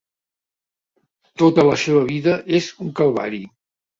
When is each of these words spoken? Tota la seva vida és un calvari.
Tota 1.41 1.65
la 1.67 1.77
seva 1.83 2.01
vida 2.09 2.35
és 2.61 2.71
un 2.87 2.91
calvari. 3.01 3.43